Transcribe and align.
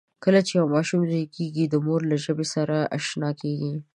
کله 0.23 0.39
چې 0.47 0.53
یو 0.59 0.65
ماشوم 0.75 1.01
زېږي، 1.11 1.65
د 1.69 1.75
مور 1.85 2.01
له 2.11 2.17
ژبې 2.25 2.45
سره 2.55 2.75
آشنا 2.97 3.29
کېږي. 3.41 3.73